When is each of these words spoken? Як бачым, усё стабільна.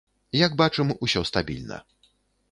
Як 0.39 0.53
бачым, 0.61 0.93
усё 1.07 1.21
стабільна. 1.31 1.77